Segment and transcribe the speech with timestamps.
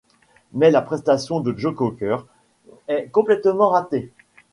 [0.53, 2.25] Mais la prestation de Joe Cocker
[2.87, 4.11] est complètement ratée.